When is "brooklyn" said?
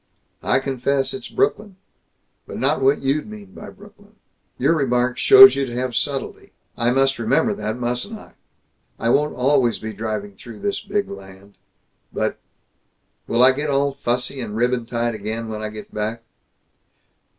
1.29-1.75, 3.69-4.15